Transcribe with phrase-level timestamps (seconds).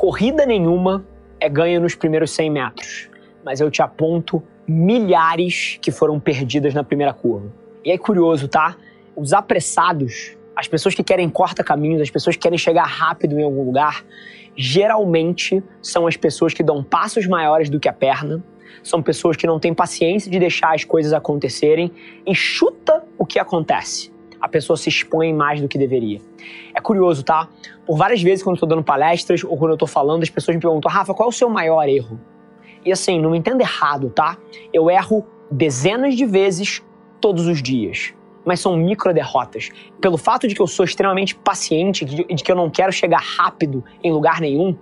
[0.00, 1.04] Corrida nenhuma
[1.38, 3.10] é ganha nos primeiros 100 metros,
[3.44, 7.52] mas eu te aponto milhares que foram perdidas na primeira curva.
[7.84, 8.78] E é curioso, tá?
[9.14, 13.62] Os apressados, as pessoas que querem corta-caminhos, as pessoas que querem chegar rápido em algum
[13.62, 14.02] lugar,
[14.56, 18.42] geralmente são as pessoas que dão passos maiores do que a perna,
[18.82, 21.92] são pessoas que não têm paciência de deixar as coisas acontecerem
[22.26, 24.10] e chuta o que acontece
[24.40, 26.20] a pessoa se expõe mais do que deveria.
[26.74, 27.48] É curioso, tá?
[27.86, 30.56] Por várias vezes, quando eu tô dando palestras ou quando eu tô falando, as pessoas
[30.56, 32.18] me perguntam, Rafa, qual é o seu maior erro?
[32.84, 34.38] E assim, não me entenda errado, tá?
[34.72, 36.82] Eu erro dezenas de vezes
[37.20, 38.14] todos os dias.
[38.44, 39.68] Mas são micro derrotas.
[40.00, 43.84] Pelo fato de que eu sou extremamente paciente, de que eu não quero chegar rápido
[44.02, 44.74] em lugar nenhum,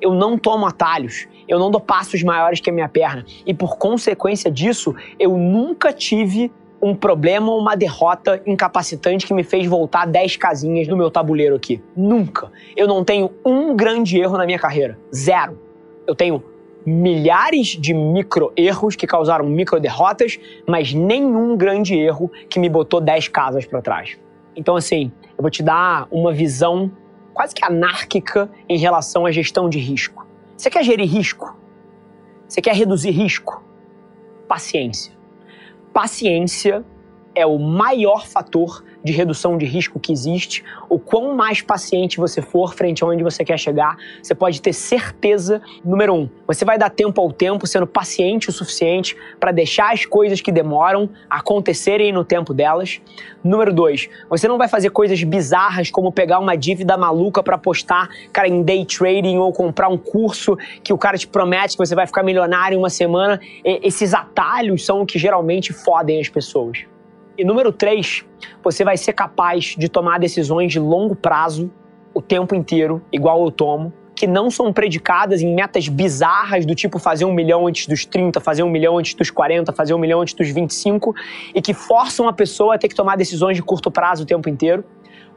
[0.00, 3.24] eu não tomo atalhos, eu não dou passos maiores que a minha perna.
[3.44, 6.52] E por consequência disso, eu nunca tive
[6.82, 11.54] um problema ou uma derrota incapacitante que me fez voltar 10 casinhas no meu tabuleiro
[11.54, 11.82] aqui.
[11.94, 12.50] Nunca.
[12.74, 14.98] Eu não tenho um grande erro na minha carreira.
[15.14, 15.58] Zero.
[16.06, 16.42] Eu tenho
[16.84, 23.00] milhares de micro erros que causaram micro derrotas, mas nenhum grande erro que me botou
[23.00, 24.18] 10 casas para trás.
[24.56, 26.90] Então, assim, eu vou te dar uma visão
[27.34, 30.26] quase que anárquica em relação à gestão de risco.
[30.56, 31.56] Você quer gerir risco?
[32.48, 33.62] Você quer reduzir risco?
[34.48, 35.19] Paciência
[35.92, 36.84] paciência
[37.34, 40.64] é o maior fator de redução de risco que existe.
[40.88, 44.72] O quão mais paciente você for frente a onde você quer chegar, você pode ter
[44.72, 49.92] certeza, número um, você vai dar tempo ao tempo, sendo paciente o suficiente para deixar
[49.92, 53.00] as coisas que demoram acontecerem no tempo delas.
[53.42, 58.08] Número dois, você não vai fazer coisas bizarras como pegar uma dívida maluca para apostar,
[58.32, 61.94] cara, em day trading ou comprar um curso que o cara te promete que você
[61.94, 63.40] vai ficar milionário em uma semana.
[63.64, 66.89] E esses atalhos são o que geralmente fodem as pessoas.
[67.40, 68.22] E número três,
[68.62, 71.70] você vai ser capaz de tomar decisões de longo prazo
[72.12, 76.98] o tempo inteiro, igual eu tomo, que não são predicadas em metas bizarras do tipo
[76.98, 80.20] fazer um milhão antes dos 30, fazer um milhão antes dos 40, fazer um milhão
[80.20, 81.14] antes dos 25,
[81.54, 84.46] e que forçam a pessoa a ter que tomar decisões de curto prazo o tempo
[84.46, 84.84] inteiro,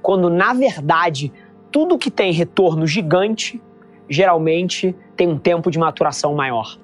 [0.01, 1.31] quando na verdade
[1.71, 3.61] tudo que tem retorno gigante
[4.09, 6.77] geralmente tem um tempo de maturação maior.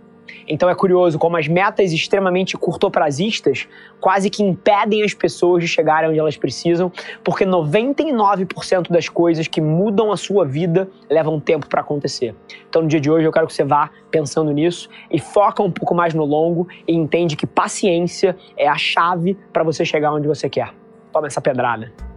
[0.48, 3.68] Então é curioso como as metas extremamente curtoprazistas
[4.00, 6.92] quase que impedem as pessoas de chegarem onde elas precisam,
[7.24, 12.36] porque 99% das coisas que mudam a sua vida levam tempo para acontecer.
[12.68, 15.72] Então no dia de hoje eu quero que você vá pensando nisso e foca um
[15.72, 20.28] pouco mais no longo e entende que paciência é a chave para você chegar onde
[20.28, 20.74] você quer.
[21.12, 22.09] Toma essa pedrada.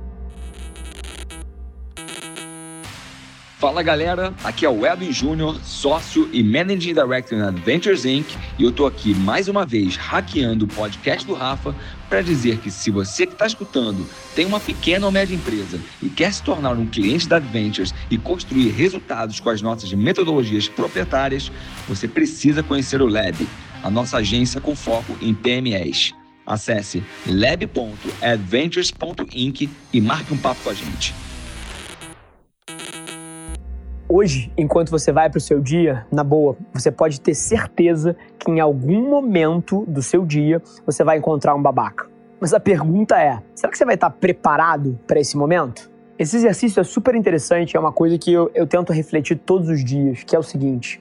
[3.62, 8.26] Fala galera, aqui é o Edwin Júnior, sócio e Managing Director na Adventures Inc.
[8.58, 11.72] E eu tô aqui mais uma vez hackeando o podcast do Rafa
[12.08, 16.08] para dizer que se você que está escutando tem uma pequena ou média empresa e
[16.08, 21.52] quer se tornar um cliente da Adventures e construir resultados com as nossas metodologias proprietárias,
[21.86, 23.46] você precisa conhecer o Lab,
[23.80, 26.12] a nossa agência com foco em PMEs.
[26.44, 31.14] Acesse lab.adventures.inc e marque um papo com a gente.
[34.14, 38.50] Hoje, enquanto você vai para o seu dia, na boa, você pode ter certeza que
[38.50, 42.10] em algum momento do seu dia você vai encontrar um babaca.
[42.38, 45.90] Mas a pergunta é: será que você vai estar preparado para esse momento?
[46.19, 49.82] Esse exercício é super interessante, é uma coisa que eu, eu tento refletir todos os
[49.82, 51.00] dias, que é o seguinte: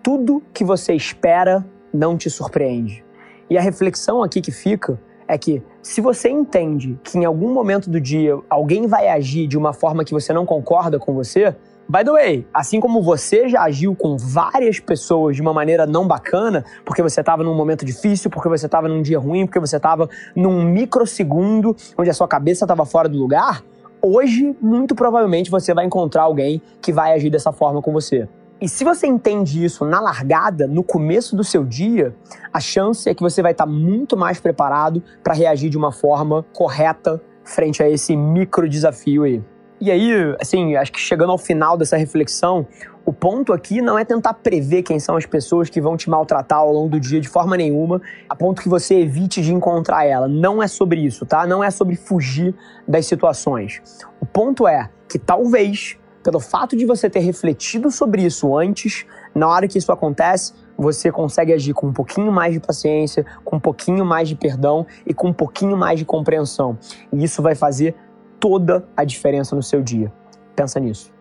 [0.00, 3.04] tudo que você espera não te surpreende.
[3.50, 7.90] E a reflexão aqui que fica é que se você entende que em algum momento
[7.90, 11.52] do dia alguém vai agir de uma forma que você não concorda com você,
[11.88, 16.06] By the way, assim como você já agiu com várias pessoas de uma maneira não
[16.06, 19.76] bacana, porque você estava num momento difícil, porque você estava num dia ruim, porque você
[19.76, 23.62] estava num microsegundo onde a sua cabeça estava fora do lugar,
[24.02, 28.28] hoje, muito provavelmente, você vai encontrar alguém que vai agir dessa forma com você.
[28.60, 32.16] E se você entende isso na largada, no começo do seu dia,
[32.52, 36.44] a chance é que você vai estar muito mais preparado para reagir de uma forma
[36.52, 39.42] correta frente a esse micro desafio aí.
[39.78, 42.66] E aí, assim, acho que chegando ao final dessa reflexão,
[43.04, 46.58] o ponto aqui não é tentar prever quem são as pessoas que vão te maltratar
[46.58, 50.26] ao longo do dia de forma nenhuma, a ponto que você evite de encontrar ela.
[50.26, 51.46] Não é sobre isso, tá?
[51.46, 52.54] Não é sobre fugir
[52.88, 53.82] das situações.
[54.20, 59.46] O ponto é que talvez pelo fato de você ter refletido sobre isso antes, na
[59.46, 63.60] hora que isso acontece, você consegue agir com um pouquinho mais de paciência, com um
[63.60, 66.76] pouquinho mais de perdão e com um pouquinho mais de compreensão.
[67.12, 67.94] E isso vai fazer
[68.40, 70.12] toda a diferença no seu dia.
[70.54, 71.12] Pensa nisso.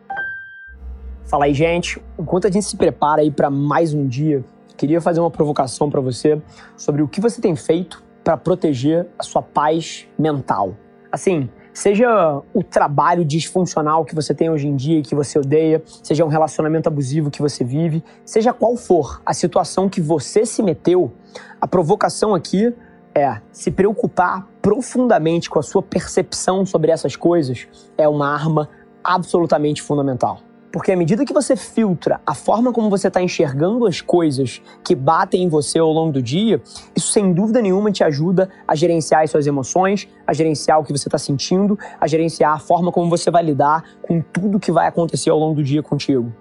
[1.23, 2.01] Fala aí, gente.
[2.19, 4.44] Enquanto a gente se prepara aí para mais um dia,
[4.77, 6.41] queria fazer uma provocação para você
[6.77, 10.75] sobre o que você tem feito para proteger a sua paz mental.
[11.12, 15.83] Assim, Seja o trabalho disfuncional que você tem hoje em dia e que você odeia,
[16.01, 20.63] seja um relacionamento abusivo que você vive, seja qual for a situação que você se
[20.63, 21.12] meteu,
[21.59, 22.73] a provocação aqui
[23.13, 28.67] é se preocupar profundamente com a sua percepção sobre essas coisas é uma arma
[29.03, 30.39] absolutamente fundamental.
[30.71, 34.95] Porque à medida que você filtra a forma como você está enxergando as coisas que
[34.95, 36.59] batem em você ao longo do dia,
[36.95, 40.91] isso sem dúvida nenhuma te ajuda a gerenciar as suas emoções, a gerenciar o que
[40.91, 44.88] você está sentindo, a gerenciar a forma como você vai lidar com tudo que vai
[44.88, 46.33] acontecer ao longo do dia contigo.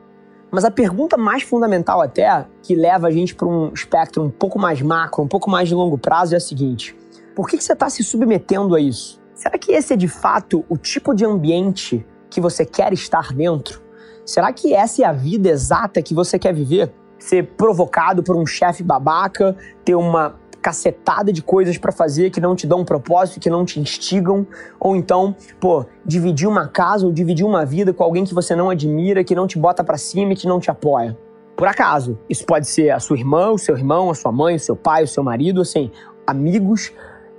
[0.51, 4.59] Mas a pergunta mais fundamental até, que leva a gente para um espectro um pouco
[4.59, 6.97] mais macro, um pouco mais de longo prazo, é a seguinte:
[7.35, 9.21] por que, que você está se submetendo a isso?
[9.35, 13.83] Será que esse é de fato o tipo de ambiente que você quer estar dentro?
[14.25, 16.93] Será que essa é a vida exata que você quer viver?
[17.19, 22.57] Ser provocado por um chefe babaca, ter uma cacetada de coisas para fazer que não
[22.57, 24.47] te dão um propósito, que não te instigam,
[24.81, 28.71] ou então, pô, dividir uma casa ou dividir uma vida com alguém que você não
[28.71, 31.19] admira, que não te bota para cima e que não te apoia.
[31.55, 34.61] Por acaso, isso pode ser a sua irmã, o seu irmão, a sua mãe, o
[34.61, 35.91] seu pai, o seu marido, assim,
[36.27, 36.91] amigos.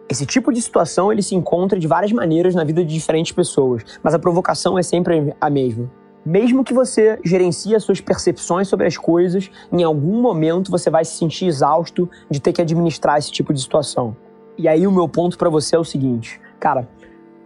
[0.07, 3.84] Esse tipo de situação ele se encontra de várias maneiras na vida de diferentes pessoas,
[4.04, 5.90] mas a provocação é sempre a mesma.
[6.24, 11.06] Mesmo que você gerencie as suas percepções sobre as coisas, em algum momento você vai
[11.06, 14.16] se sentir exausto de ter que administrar esse tipo de situação.
[14.57, 16.88] E aí o meu ponto para você é o seguinte, cara,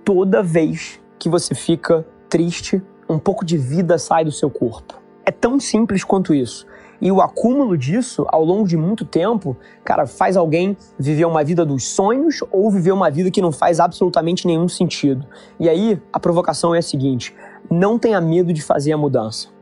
[0.03, 5.01] toda vez que você fica triste, um pouco de vida sai do seu corpo.
[5.25, 6.65] É tão simples quanto isso.
[7.01, 11.65] E o acúmulo disso, ao longo de muito tempo, cara, faz alguém viver uma vida
[11.65, 15.25] dos sonhos ou viver uma vida que não faz absolutamente nenhum sentido.
[15.59, 17.35] E aí, a provocação é a seguinte:
[17.69, 19.58] não tenha medo de fazer a mudança.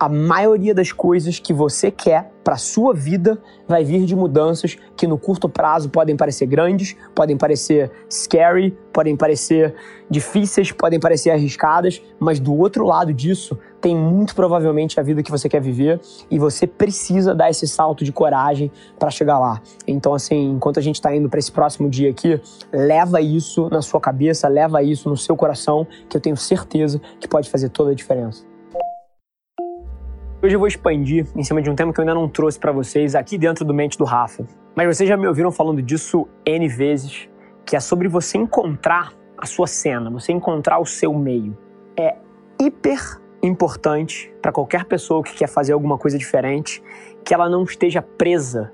[0.00, 3.38] A maioria das coisas que você quer para sua vida
[3.68, 9.14] vai vir de mudanças que no curto prazo podem parecer grandes, podem parecer scary, podem
[9.14, 9.74] parecer
[10.08, 15.30] difíceis, podem parecer arriscadas, mas do outro lado disso tem muito provavelmente a vida que
[15.30, 16.00] você quer viver
[16.30, 19.60] e você precisa dar esse salto de coragem para chegar lá.
[19.86, 22.40] Então assim, enquanto a gente está indo para esse próximo dia aqui,
[22.72, 27.28] leva isso na sua cabeça, leva isso no seu coração, que eu tenho certeza que
[27.28, 28.49] pode fazer toda a diferença.
[30.42, 32.72] Hoje eu vou expandir em cima de um tema que eu ainda não trouxe para
[32.72, 34.46] vocês aqui dentro do Mente do Rafa.
[34.74, 37.28] Mas vocês já me ouviram falando disso N vezes,
[37.66, 41.58] que é sobre você encontrar a sua cena, você encontrar o seu meio.
[41.94, 42.16] É
[42.58, 46.82] hiper importante para qualquer pessoa que quer fazer alguma coisa diferente
[47.22, 48.72] que ela não esteja presa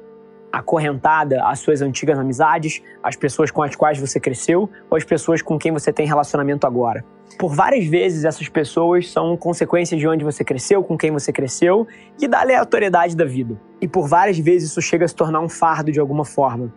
[0.53, 5.43] acorrentada às suas antigas amizades, às pessoas com as quais você cresceu ou às pessoas
[5.43, 7.05] com quem você tem relacionamento agora.
[7.39, 11.87] Por várias vezes, essas pessoas são consequências de onde você cresceu, com quem você cresceu
[12.21, 13.61] e da aleatoriedade da vida.
[13.81, 16.73] E por várias vezes isso chega a se tornar um fardo de alguma forma.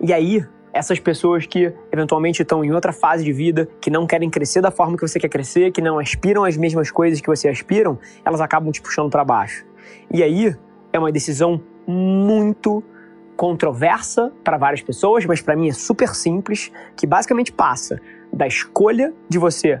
[0.00, 4.28] E aí, essas pessoas que eventualmente estão em outra fase de vida, que não querem
[4.28, 7.48] crescer da forma que você quer crescer, que não aspiram às mesmas coisas que você
[7.48, 9.64] aspiram, elas acabam te puxando para baixo.
[10.10, 10.54] E aí
[10.92, 12.82] é uma decisão muito
[13.36, 17.98] controversa para várias pessoas, mas para mim é super simples, que basicamente passa
[18.32, 19.80] da escolha de você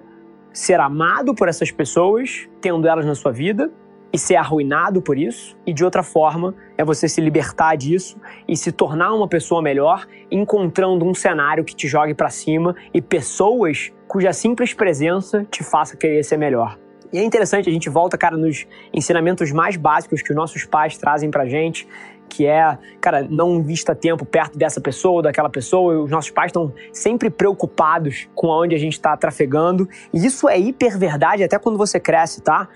[0.52, 3.70] ser amado por essas pessoas, tendo elas na sua vida,
[4.12, 8.54] e ser arruinado por isso, e de outra forma é você se libertar disso e
[8.56, 13.90] se tornar uma pessoa melhor, encontrando um cenário que te jogue para cima e pessoas
[14.06, 16.78] cuja simples presença te faça querer ser melhor.
[17.12, 20.96] E é interessante, a gente volta, cara, nos ensinamentos mais básicos que os nossos pais
[20.96, 21.86] trazem pra gente,
[22.32, 26.02] que é, cara, não invista tempo perto dessa pessoa ou daquela pessoa.
[26.02, 29.86] Os nossos pais estão sempre preocupados com aonde a gente está trafegando.
[30.14, 32.68] E isso é hiper verdade até quando você cresce, tá?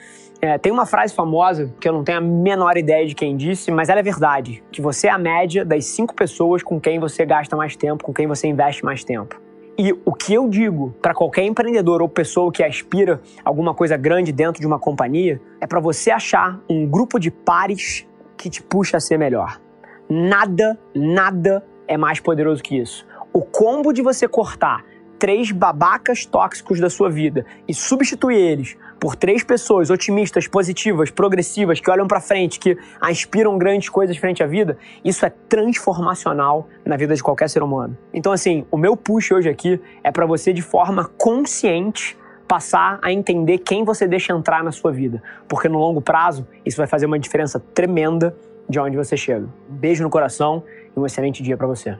[0.43, 3.71] É, tem uma frase famosa que eu não tenho a menor ideia de quem disse,
[3.71, 7.25] mas ela é verdade: que você é a média das cinco pessoas com quem você
[7.25, 9.41] gasta mais tempo, com quem você investe mais tempo.
[9.79, 14.33] E o que eu digo para qualquer empreendedor ou pessoa que aspira alguma coisa grande
[14.33, 18.97] dentro de uma companhia é para você achar um grupo de pares que te puxa
[18.97, 19.61] a ser melhor.
[20.09, 23.07] Nada, nada é mais poderoso que isso.
[23.33, 24.85] O combo de você cortar
[25.19, 31.81] três babacas tóxicos da sua vida e substituir eles por três pessoas otimistas, positivas, progressivas,
[31.81, 36.97] que olham para frente, que aspiram grandes coisas frente à vida, isso é transformacional na
[36.97, 37.97] vida de qualquer ser humano.
[38.13, 42.17] Então assim, o meu push hoje aqui é para você de forma consciente
[42.47, 46.77] passar a entender quem você deixa entrar na sua vida, porque no longo prazo isso
[46.77, 48.37] vai fazer uma diferença tremenda
[48.69, 49.47] de onde você chega.
[49.71, 50.63] Um beijo no coração
[50.97, 51.97] e um excelente dia para você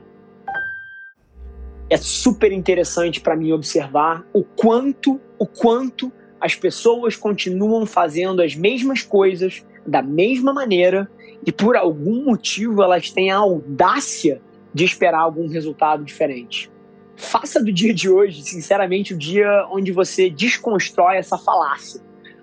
[1.89, 8.55] é super interessante para mim observar o quanto, o quanto as pessoas continuam fazendo as
[8.55, 11.09] mesmas coisas da mesma maneira
[11.45, 14.41] e por algum motivo elas têm a audácia
[14.73, 16.69] de esperar algum resultado diferente.
[17.17, 21.99] Faça do dia de hoje, sinceramente, o dia onde você desconstrói essa falácia.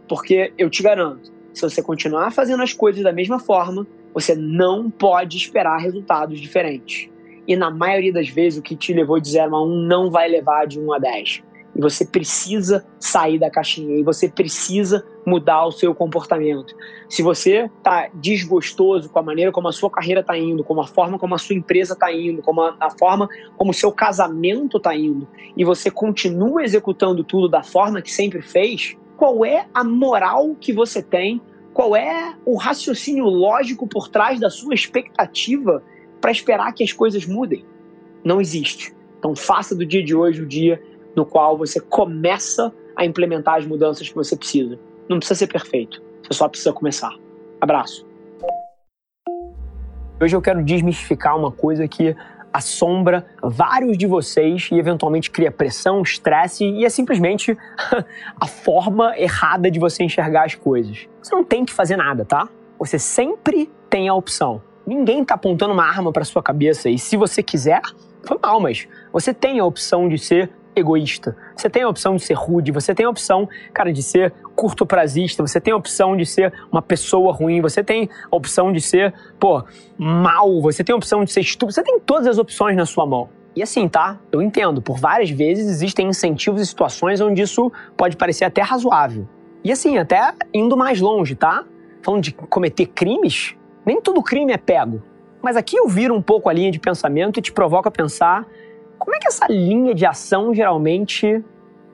[0.08, 4.90] Porque eu te garanto, se você continuar fazendo as coisas da mesma forma, você não
[4.90, 7.08] pode esperar resultados diferentes.
[7.46, 10.10] E na maioria das vezes, o que te levou de 0 a 1 um não
[10.10, 11.42] vai levar de 1 um a 10.
[11.76, 16.74] E você precisa sair da caixinha e você precisa mudar o seu comportamento.
[17.08, 20.86] Se você está desgostoso com a maneira como a sua carreira está indo, como a
[20.86, 24.76] forma como a sua empresa está indo, como a, a, forma como o seu casamento
[24.76, 25.26] está indo,
[25.56, 30.72] e você continua executando tudo da forma que sempre fez, qual é a moral que
[30.72, 31.40] você tem?
[31.72, 35.82] Qual é o raciocínio lógico por trás da sua expectativa
[36.24, 37.66] para esperar que as coisas mudem.
[38.24, 38.94] Não existe.
[39.18, 40.82] Então faça do dia de hoje o dia
[41.14, 44.78] no qual você começa a implementar as mudanças que você precisa.
[45.08, 47.12] Não precisa ser perfeito, você só precisa começar.
[47.60, 48.06] Abraço.
[50.20, 52.16] Hoje eu quero desmistificar uma coisa que
[52.52, 57.56] assombra vários de vocês e eventualmente cria pressão, estresse e é simplesmente
[58.40, 61.08] a forma errada de você enxergar as coisas.
[61.20, 62.48] Você não tem que fazer nada, tá?
[62.78, 67.16] Você sempre tem a opção Ninguém está apontando uma arma para sua cabeça e se
[67.16, 67.80] você quiser,
[68.22, 71.36] foi mal, mas você tem a opção de ser egoísta.
[71.56, 74.84] Você tem a opção de ser rude, você tem a opção, cara, de ser curto
[74.86, 78.80] prazista, você tem a opção de ser uma pessoa ruim, você tem a opção de
[78.80, 79.64] ser, pô,
[79.98, 83.06] mal, você tem a opção de ser estúpido, você tem todas as opções na sua
[83.06, 83.28] mão.
[83.56, 84.18] E assim, tá?
[84.32, 89.28] Eu entendo, por várias vezes existem incentivos e situações onde isso pode parecer até razoável.
[89.62, 91.64] E assim, até indo mais longe, tá?
[92.02, 93.54] Falando de cometer crimes,
[93.86, 95.02] nem todo crime é pego.
[95.40, 98.46] Mas aqui eu viro um pouco a linha de pensamento e te provoco a pensar
[99.04, 101.44] como é que essa linha de ação geralmente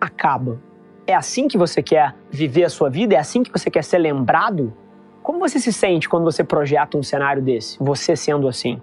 [0.01, 0.61] acaba.
[1.05, 3.17] É assim que você quer viver a sua vida?
[3.17, 4.73] É assim que você quer ser lembrado?
[5.21, 8.81] Como você se sente quando você projeta um cenário desse, você sendo assim?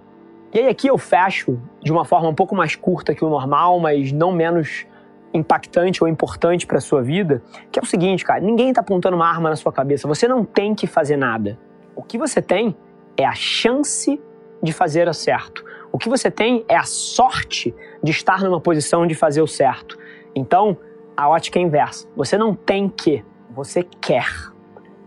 [0.52, 3.80] E aí aqui eu fecho de uma forma um pouco mais curta que o normal,
[3.80, 4.86] mas não menos
[5.32, 7.42] impactante ou importante para sua vida,
[7.72, 10.44] que é o seguinte, cara, ninguém está apontando uma arma na sua cabeça, você não
[10.44, 11.58] tem que fazer nada.
[11.96, 12.76] O que você tem
[13.16, 14.20] é a chance
[14.62, 15.64] de fazer o certo.
[15.90, 19.98] O que você tem é a sorte de estar numa posição de fazer o certo.
[20.34, 20.76] Então,
[21.16, 22.06] a ótica é inversa.
[22.14, 24.28] Você não tem que, você quer.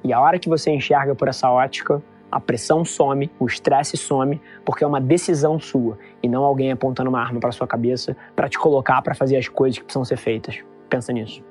[0.04, 4.42] E a hora que você enxerga por essa ótica, a pressão some, o estresse some,
[4.66, 8.50] porque é uma decisão sua e não alguém apontando uma arma para sua cabeça para
[8.50, 10.60] te colocar para fazer as coisas que precisam ser feitas.
[10.90, 11.51] Pensa nisso.